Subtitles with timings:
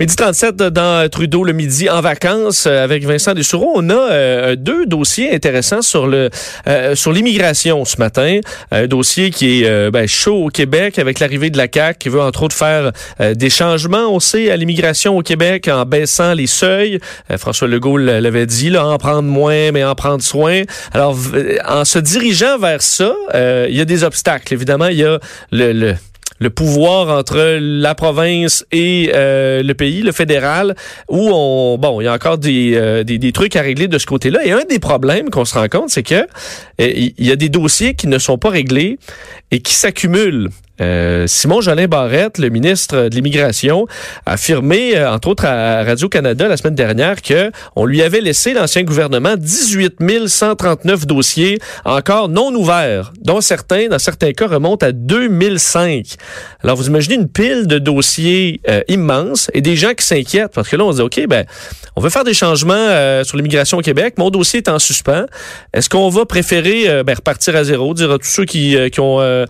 [0.00, 3.72] Midi 37 dans Trudeau le midi en vacances euh, avec Vincent Dessureau.
[3.74, 6.30] On a euh, deux dossiers intéressants sur le
[6.66, 8.40] euh, sur l'immigration ce matin.
[8.70, 12.22] Un dossier qui est ben, chaud au Québec avec l'arrivée de la CAQ qui veut
[12.22, 16.98] entre autres faire des changements, on sait, à l'immigration au Québec en baissant les seuils.
[17.36, 20.62] François Legault l'avait dit, là, en prendre moins, mais en prendre soin.
[20.94, 21.18] Alors,
[21.68, 24.54] en se dirigeant vers ça, il y a des obstacles.
[24.54, 25.18] Évidemment, il y a
[25.52, 25.94] le, le
[26.38, 30.74] le pouvoir entre la province et euh, le pays, le fédéral,
[31.08, 33.98] où on bon, il y a encore des, euh, des, des, trucs à régler de
[33.98, 34.44] ce côté-là.
[34.44, 36.26] Et un des problèmes qu'on se rend compte, c'est que euh,
[36.78, 38.98] il y a des dossiers qui ne sont pas réglés
[39.50, 40.48] et qui s'accumulent.
[40.80, 43.86] Euh, Simon Jolin Barrette, le ministre de l'Immigration,
[44.26, 48.54] a affirmé, euh, entre autres à Radio-Canada la semaine dernière, que on lui avait laissé,
[48.54, 54.92] l'ancien gouvernement, 18 139 dossiers encore non ouverts, dont certains, dans certains cas, remontent à
[54.92, 56.06] 2005.
[56.62, 60.68] Alors, vous imaginez une pile de dossiers euh, immenses et des gens qui s'inquiètent parce
[60.68, 61.44] que là, on se dit, OK, ben,
[61.96, 62.88] on veut faire des changements
[63.24, 64.14] sur l'immigration au Québec.
[64.16, 65.26] Mon dossier est en suspens.
[65.72, 69.46] Est-ce qu'on va préférer ben, repartir à zéro, dire à tous ceux qui, qui, ont,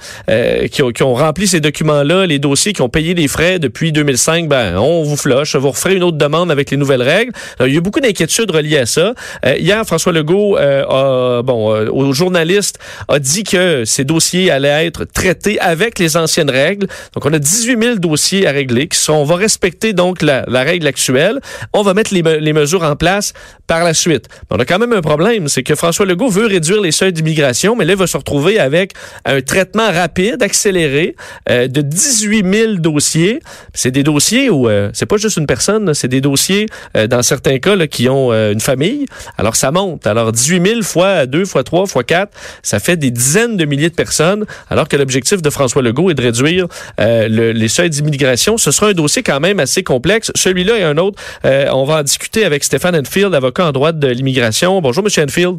[0.70, 4.48] qui, qui ont rempli ces documents-là, les dossiers qui ont payé les frais depuis 2005,
[4.48, 5.56] ben, on vous floche.
[5.56, 7.32] Vous referez une autre demande avec les nouvelles règles.
[7.64, 9.14] il y a beaucoup d'inquiétudes reliées à ça.
[9.44, 14.50] Euh, hier, François Legault, euh, a, bon, euh, aux journalistes, a dit que ces dossiers
[14.50, 16.86] allaient être traités avec les anciennes règles.
[17.14, 20.44] Donc, on a 18 000 dossiers à régler qui sont, on va respecter donc la,
[20.48, 21.40] règle actuelle.
[21.72, 23.32] On va mettre les, mesures en place
[23.66, 24.28] par la suite.
[24.50, 27.76] on a quand même un problème, c'est que François Legault veut réduire les seuils d'immigration,
[27.76, 28.92] mais là, il va se retrouver avec
[29.24, 31.09] un traitement rapide, accéléré,
[31.48, 33.40] euh, de 18 000 dossiers.
[33.74, 36.66] C'est des dossiers où euh, c'est pas juste une personne, c'est des dossiers
[36.96, 39.06] euh, dans certains cas là, qui ont une famille.
[39.38, 40.06] Alors ça monte.
[40.06, 43.90] Alors 18 000 fois 2, fois 3, fois 4, ça fait des dizaines de milliers
[43.90, 44.44] de personnes.
[44.68, 46.66] Alors que l'objectif de François Legault est de réduire
[46.98, 48.56] les seuils d'immigration.
[48.58, 50.30] Ce sera un dossier quand même assez complexe.
[50.34, 54.08] Celui-là et un autre, on va en discuter avec Stéphane Enfield, avocat en droit de
[54.08, 54.80] l'immigration.
[54.80, 55.58] Bonjour, Monsieur Enfield.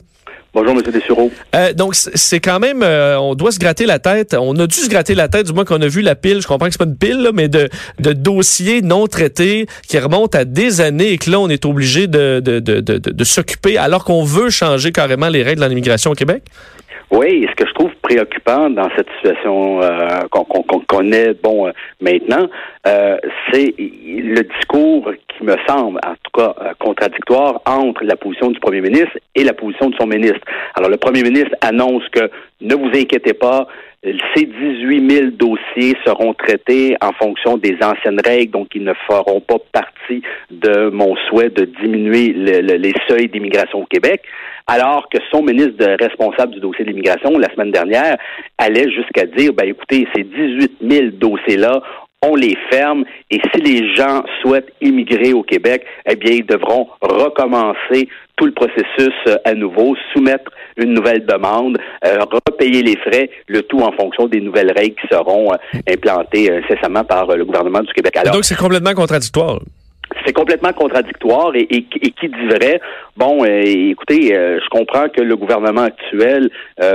[0.54, 0.82] Bonjour, M.
[0.82, 1.32] Dessureau.
[1.56, 4.36] Euh, donc, c'est quand même, euh, on doit se gratter la tête.
[4.38, 6.42] On a dû se gratter la tête, du moins qu'on a vu la pile.
[6.42, 7.70] Je comprends que c'est pas une pile, mais de,
[8.00, 12.08] de dossiers non traités qui remontent à des années et que là, on est obligé
[12.08, 16.12] de, de, de, de, de s'occuper alors qu'on veut changer carrément les règles en immigration
[16.12, 16.44] au Québec?
[17.12, 22.48] Oui, ce que je trouve préoccupant dans cette situation euh, qu'on connaît bon euh, maintenant,
[22.86, 23.18] euh,
[23.52, 28.82] c'est le discours qui me semble, en tout cas, contradictoire entre la position du premier
[28.82, 30.42] ministre et la position de son ministre.
[30.76, 32.30] Alors, le premier ministre annonce que
[32.60, 33.68] ne vous inquiétez pas,
[34.36, 39.42] ces 18 000 dossiers seront traités en fonction des anciennes règles, donc ils ne feront
[39.42, 44.24] pas partie de mon souhait de diminuer les seuils d'immigration au Québec,
[44.66, 48.01] alors que son ministre responsable du dossier de l'immigration, la semaine dernière,
[48.58, 51.82] allait jusqu'à dire, ben écoutez, ces 18 000 dossiers-là,
[52.24, 56.88] on les ferme et si les gens souhaitent immigrer au Québec, eh bien, ils devront
[57.02, 58.08] recommencer
[58.38, 63.62] tout le processus euh, à nouveau, soumettre une nouvelle demande, euh, repayer les frais, le
[63.64, 67.92] tout en fonction des nouvelles règles qui seront euh, implantées incessamment par le gouvernement du
[67.94, 68.16] Québec.
[68.18, 69.60] Alors, Donc, c'est complètement contradictoire.
[70.26, 72.80] C'est complètement contradictoire et, qui dit vrai?
[73.18, 76.50] Bon, écoutez, je comprends que le gouvernement actuel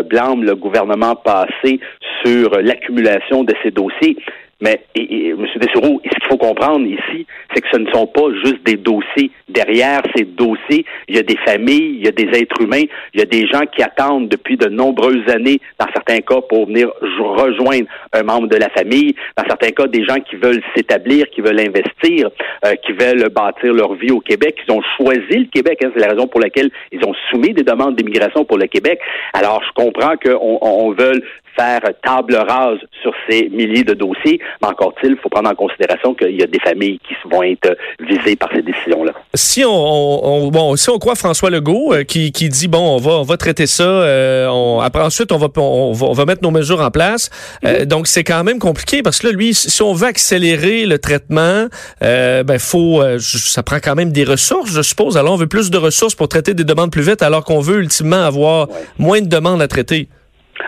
[0.09, 1.81] blâme le gouvernement passé
[2.25, 4.17] sur l'accumulation de ces dossiers.
[4.61, 5.47] Mais et, M.
[5.57, 9.31] Dessureau, ce qu'il faut comprendre ici, c'est que ce ne sont pas juste des dossiers.
[9.49, 13.21] Derrière ces dossiers, il y a des familles, il y a des êtres humains, il
[13.21, 16.91] y a des gens qui attendent depuis de nombreuses années, dans certains cas, pour venir
[17.19, 21.43] rejoindre un membre de la famille, dans certains cas, des gens qui veulent s'établir, qui
[21.43, 22.31] veulent investir,
[22.65, 26.01] euh, qui veulent bâtir leur vie au Québec, ils ont choisi le Québec, hein, c'est
[26.01, 29.01] la raison pour laquelle ils ont soumis des demandes d'immigration pour le Québec.
[29.35, 31.21] Alors, je comprends qu'on on veut
[31.57, 36.15] faire table rase sur ces milliers de dossiers, mais encore il faut prendre en considération
[36.15, 39.13] qu'il y a des familles qui vont être visées par ces décisions-là.
[39.35, 43.13] Si on, bon, si on croit François Legault euh, qui, qui dit bon, on va
[43.13, 46.81] on va traiter ça, euh, on, après ensuite on va, on va, mettre nos mesures
[46.81, 47.31] en place.
[47.65, 47.87] Euh, mhm.
[47.87, 51.67] donc c'est quand même compliqué parce que là, lui, si on veut accélérer le traitement,
[52.01, 55.17] ben faut, ça prend quand même des ressources, je suppose.
[55.17, 57.79] Alors on veut plus de ressources pour traiter des demandes plus vite, alors qu'on veut
[57.79, 60.09] ultimement avoir moins de demandes à traiter.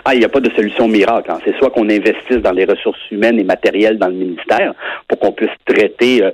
[0.05, 1.31] Ah, il n'y a pas de solution miracle.
[1.31, 1.39] Hein.
[1.45, 4.75] C'est soit qu'on investisse dans les ressources humaines et matérielles dans le ministère
[5.07, 6.31] pour qu'on puisse traiter euh,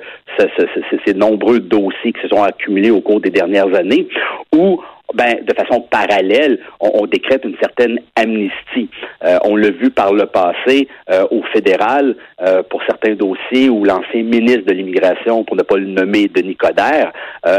[1.06, 4.08] ces nombreux dossiers qui se sont accumulés au cours des dernières années,
[4.54, 4.80] ou
[5.12, 8.88] ben, de façon parallèle, on, décrète une certaine amnistie.
[9.22, 13.84] Euh, on l'a vu par le passé euh, au fédéral euh, pour certains dossiers où
[13.84, 17.12] l'ancien ministre de l'immigration, pour ne pas le nommer Denis Coderre,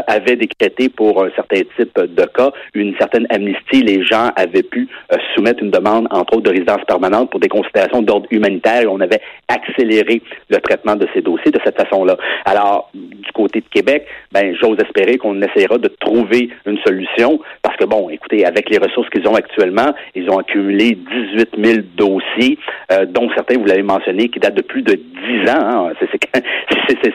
[0.08, 3.84] avait décrété pour un certain type de cas une certaine amnistie.
[3.84, 4.88] Les gens avaient pu
[5.36, 9.00] soumettre une demande, entre autres, de résidence permanente pour des considérations d'ordre humanitaire et on
[9.00, 12.18] avait accéléré le traitement de ces dossiers de cette façon-là.
[12.46, 17.78] Alors, du côté de Québec, ben, j'ose espérer qu'on essaiera de trouver une solution parce
[17.78, 20.98] que, bon, écoutez, avec les ressources qu'ils ont actuellement, ils ont accumulé
[21.36, 22.58] 18 000 dossiers,
[22.92, 25.90] euh, dont certains, vous l'avez mentionné, qui datent de plus de 10 ans.
[25.90, 25.94] Hein.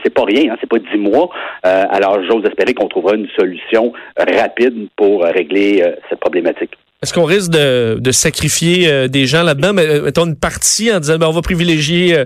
[0.03, 1.31] C'est pas rien, hein, c'est pas 10 mois.
[1.65, 6.71] Euh, alors, j'ose espérer qu'on trouvera une solution rapide pour régler euh, cette problématique.
[7.03, 11.29] Est-ce qu'on risque de, sacrifier des gens là-dedans, mais mettons une partie en disant ben,
[11.29, 12.25] on va privilégier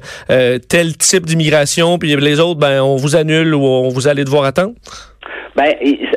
[0.68, 4.44] tel type d'immigration, puis les autres, ben on vous annule ou on vous allez devoir
[4.44, 4.72] attendre?
[5.56, 5.72] Ben,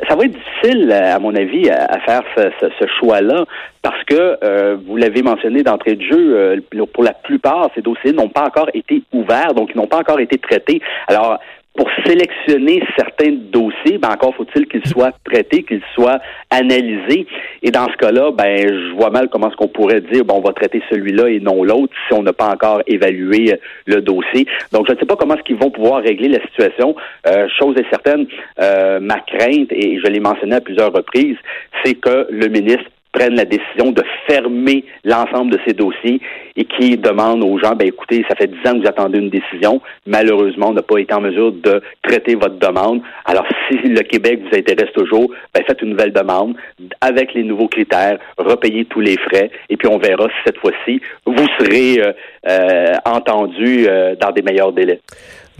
[0.08, 3.44] ça va être difficile, à mon avis, à, faire ce, choix-là,
[3.82, 8.12] parce que euh, vous l'avez mentionné d'entrée de jeu, euh, pour la plupart, ces dossiers
[8.12, 10.80] n'ont pas encore été ouverts, donc ils n'ont pas encore été traités.
[11.06, 11.38] Alors,
[11.78, 16.18] pour sélectionner certains dossiers, ben encore faut-il qu'ils soient traités, qu'ils soient
[16.50, 17.24] analysés.
[17.62, 20.40] Et dans ce cas-là, ben je vois mal comment est-ce qu'on pourrait dire bon on
[20.40, 24.48] va traiter celui-là et non l'autre si on n'a pas encore évalué euh, le dossier.
[24.72, 26.96] Donc je ne sais pas comment est-ce qu'ils vont pouvoir régler la situation.
[27.28, 28.26] Euh, chose est certaine,
[28.60, 31.36] euh, ma crainte et je l'ai mentionné à plusieurs reprises,
[31.84, 36.20] c'est que le ministre prennent la décision de fermer l'ensemble de ces dossiers
[36.56, 39.30] et qui demandent aux gens, ben écoutez, ça fait dix ans que vous attendez une
[39.30, 39.80] décision.
[40.06, 43.00] Malheureusement, on n'a pas été en mesure de traiter votre demande.
[43.24, 46.56] Alors, si le Québec vous intéresse toujours, ben faites une nouvelle demande
[47.00, 51.00] avec les nouveaux critères, repayez tous les frais et puis on verra si cette fois-ci
[51.26, 52.12] vous serez euh,
[52.48, 55.00] euh, entendu euh, dans des meilleurs délais.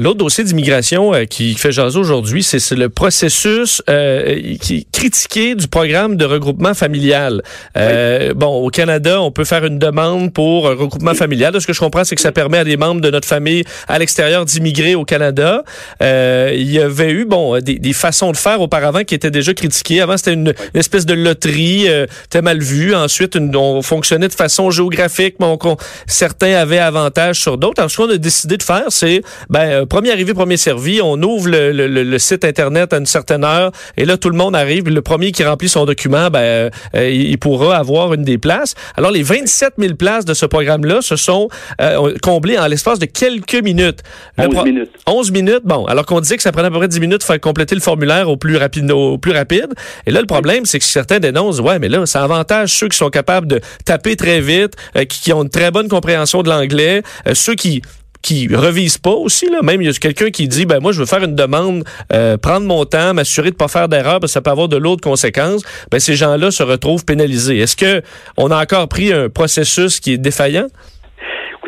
[0.00, 5.68] L'autre dossier d'immigration euh, qui fait jaser aujourd'hui, c'est le processus euh, qui critiqué du
[5.68, 7.42] programme de regroupement familial.
[7.76, 11.60] Euh, bon, au Canada, on peut faire une demande pour un regroupement familial.
[11.60, 13.98] ce que je comprends, c'est que ça permet à des membres de notre famille à
[14.00, 15.62] l'extérieur d'immigrer au Canada.
[16.02, 19.54] Euh, il y avait eu bon des, des, façons de faire auparavant qui étaient déjà
[19.54, 20.00] critiquées.
[20.00, 22.92] Avant, c'était une, espèce de loterie, euh, c'était mal vu.
[22.92, 25.76] Ensuite, une, on fonctionnait de façon géographique, mais on,
[26.08, 27.78] certains avaient avantage sur d'autres.
[27.78, 31.00] Alors, ce qu'on a décidé de faire, c'est ben premier arrivé, premier servi.
[31.02, 34.88] On ouvre le, site Internet à une certaine heure et là, tout le monde arrive.
[34.88, 38.74] Le premier qui remplit son document, ben, euh, il pourra avoir une des places.
[38.96, 41.48] Alors, les 27 000 places de ce programme-là se sont
[41.80, 44.02] euh, comblées en l'espace de quelques minutes.
[44.38, 44.90] 11 minutes.
[45.06, 45.84] 11 minutes, bon.
[45.86, 48.28] Alors qu'on disait que ça prenait à peu près 10 minutes faire compléter le formulaire
[48.28, 48.90] au plus rapide.
[48.90, 49.68] Au plus rapide.
[50.06, 52.96] Et là, le problème, c'est que certains dénoncent, ouais, mais là, ça avantage ceux qui
[52.96, 57.02] sont capables de taper très vite, euh, qui, ont une très bonne compréhension de l'anglais,
[57.34, 57.82] ceux qui
[58.28, 59.62] qui revisent pas aussi là.
[59.62, 62.36] Même il y a quelqu'un qui dit ben moi je veux faire une demande euh,
[62.36, 65.00] prendre mon temps m'assurer de pas faire d'erreur parce que ça peut avoir de l'autre
[65.00, 65.62] conséquences.
[65.90, 67.56] Ben ces gens-là se retrouvent pénalisés.
[67.58, 68.02] Est-ce que
[68.36, 70.66] on a encore pris un processus qui est défaillant?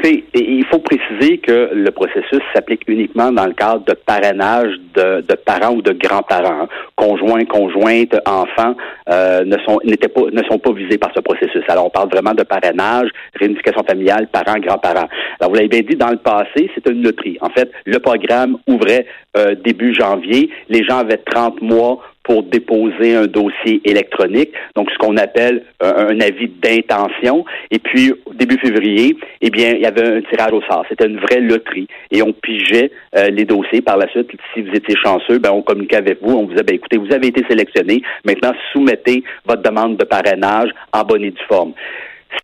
[0.04, 5.74] Il faut préciser que le processus s'applique uniquement dans le cadre de parrainage de, parents
[5.74, 6.68] ou de grands-parents.
[6.96, 8.74] Conjoints, conjointes, enfants
[9.08, 11.62] euh, ne sont pas ne sont pas visés par ce processus.
[11.68, 15.08] Alors on parle vraiment de parrainage, réunification familiale, parents, grands-parents.
[15.40, 17.38] Alors vous l'avez bien dit dans le passé, c'était une loterie.
[17.40, 19.06] En fait, le programme ouvrait
[19.36, 20.50] euh, début janvier.
[20.68, 22.00] Les gens avaient 30 mois
[22.30, 27.44] pour déposer un dossier électronique, donc ce qu'on appelle un, avis d'intention.
[27.72, 30.84] Et puis, début février, eh bien, il y avait un tirage au sort.
[30.88, 31.88] C'était une vraie loterie.
[32.12, 33.82] Et on pigeait euh, les dossiers.
[33.82, 36.36] Par la suite, si vous étiez chanceux, ben, on communiquait avec vous.
[36.36, 38.00] On vous disait, ben, écoutez, vous avez été sélectionné.
[38.24, 41.72] Maintenant, soumettez votre demande de parrainage en bonne et due forme.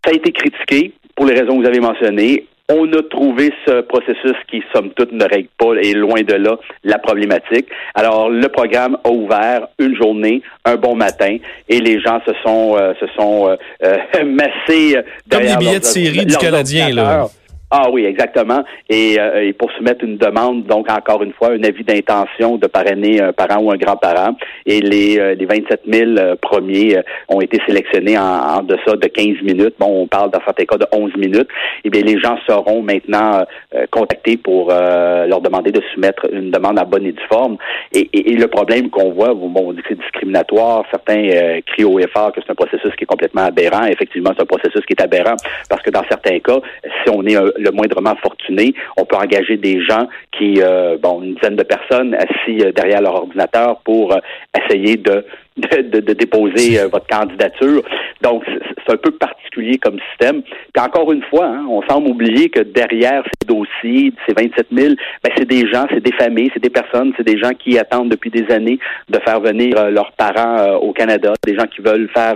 [0.03, 2.43] Ça a été critiqué pour les raisons que vous avez mentionnées.
[2.69, 6.57] On a trouvé ce processus qui, somme toute, ne règle pas et loin de là
[6.83, 7.67] la problématique.
[7.95, 11.37] Alors, le programme a ouvert une journée, un bon matin,
[11.69, 13.55] et les gens se sont euh, se sont euh,
[13.85, 14.97] euh massés.
[15.29, 17.27] Comme les billets de série du Canadien, là.
[17.69, 18.63] Ah oui, exactement.
[18.89, 22.65] Et, euh, et, pour soumettre une demande, donc encore une fois, un avis d'intention de
[22.65, 24.37] parrainer un parent ou un grand-parent.
[24.65, 26.97] Et les, euh, les 27 000 euh, premiers
[27.27, 29.75] ont été sélectionnés en, en, deçà de 15 minutes.
[29.79, 31.49] Bon, on parle dans certains cas de 11 minutes.
[31.83, 33.43] Eh bien, les gens seront maintenant
[33.91, 37.57] contactés pour leur demander de soumettre une demande à bonne et due forme.
[37.93, 40.85] Et, et, le problème qu'on voit, bon, on dit que c'est discriminatoire.
[40.91, 43.85] Certains crient au effort que c'est un processus qui est complètement aberrant.
[43.85, 45.35] Effectivement, c'est un processus qui est aberrant
[45.69, 46.59] parce que dans certains cas,
[47.03, 48.73] si on est un, le moindrement fortuné.
[48.97, 53.01] On peut engager des gens qui, euh, bon, une dizaine de personnes assis euh, derrière
[53.01, 54.19] leur ordinateur pour euh,
[54.57, 55.25] essayer de
[55.57, 57.81] de, de, déposer euh, votre candidature.
[58.21, 60.41] Donc, c'est un peu particulier comme système.
[60.41, 64.93] Puis encore une fois, hein, on semble oublier que derrière ces dossiers, ces 27 000,
[65.23, 68.09] ben, c'est des gens, c'est des familles, c'est des personnes, c'est des gens qui attendent
[68.09, 71.81] depuis des années de faire venir euh, leurs parents euh, au Canada, des gens qui
[71.81, 72.35] veulent faire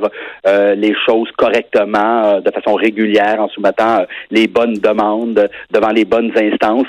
[0.75, 6.88] les choses correctement, de façon régulière, en soumettant les bonnes demandes devant les bonnes instances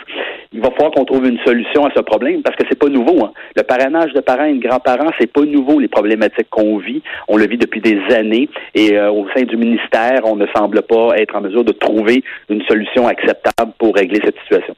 [0.52, 3.24] il va falloir qu'on trouve une solution à ce problème parce que c'est pas nouveau.
[3.24, 3.32] Hein.
[3.56, 7.02] Le parrainage de parents et de grands-parents, c'est pas nouveau les problématiques qu'on vit.
[7.28, 10.82] On le vit depuis des années et euh, au sein du ministère, on ne semble
[10.82, 14.74] pas être en mesure de trouver une solution acceptable pour régler cette situation.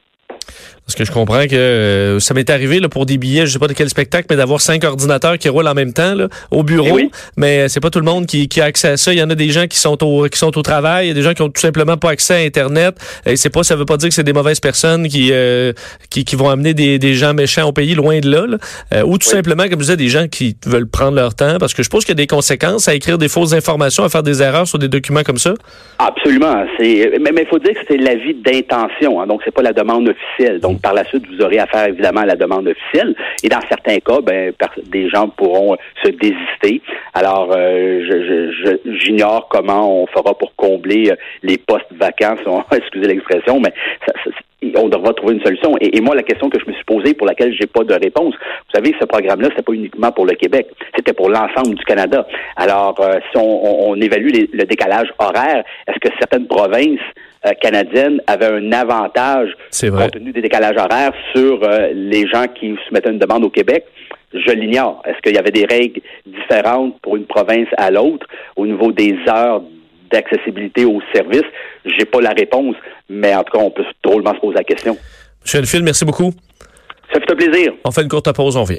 [0.86, 3.58] Parce que je comprends que euh, ça m'est arrivé là, pour des billets, je sais
[3.58, 6.62] pas de quel spectacle, mais d'avoir cinq ordinateurs qui roulent en même temps là, au
[6.62, 6.98] bureau.
[6.98, 9.12] Eh mais c'est pas tout le monde qui, qui, a accès à ça.
[9.12, 11.10] Il y en a des gens qui sont au qui sont au travail, il y
[11.12, 12.96] a des gens qui ont tout simplement pas accès à Internet.
[13.24, 15.72] Et c'est pas, ça veut pas dire que c'est des mauvaises personnes qui, euh,
[16.10, 18.44] qui, qui vont amener des, des gens méchants au pays, loin de là.
[18.92, 21.56] Euh, ou tout simplement, comme je disais, des gens qui veulent prendre leur temps.
[21.58, 24.10] Parce que je pense qu'il y a des conséquences à écrire des fausses informations, à
[24.10, 25.54] faire des erreurs sur des documents comme ça.
[25.98, 26.66] Absolument.
[26.78, 29.20] C'est mais il faut dire que c'est l'avis d'intention.
[29.20, 30.60] Hein, donc c'est pas la demande officielle.
[30.60, 33.14] Donc par la suite, vous aurez affaire évidemment à la demande officielle.
[33.42, 34.52] Et dans certains cas, ben,
[34.86, 36.82] des gens pourront se désister.
[37.14, 42.36] Alors, euh, j'ignore comment on fera pour combler euh, les postes vacants,
[42.72, 43.72] excusez l'expression, mais
[44.76, 45.74] on devra trouver une solution.
[45.80, 48.34] Et, moi, la question que je me suis posée, pour laquelle j'ai pas de réponse,
[48.34, 52.26] vous savez, ce programme-là, c'était pas uniquement pour le Québec, c'était pour l'ensemble du Canada.
[52.56, 57.00] Alors, euh, si on, évalue le décalage horaire, est-ce que certaines provinces
[57.46, 62.74] euh, canadienne avait un avantage compte tenu des décalages horaires sur euh, les gens qui
[62.86, 63.84] soumettaient une demande au Québec.
[64.32, 65.02] Je l'ignore.
[65.04, 69.14] Est-ce qu'il y avait des règles différentes pour une province à l'autre au niveau des
[69.28, 69.62] heures
[70.10, 71.48] d'accessibilité aux services?
[71.84, 72.76] J'ai pas la réponse,
[73.08, 74.96] mais en tout cas, on peut drôlement se poser la question.
[75.42, 76.32] Monsieur Enfield, merci beaucoup.
[77.12, 77.72] Ça fait un plaisir.
[77.84, 78.78] On fait une courte pause, on vient.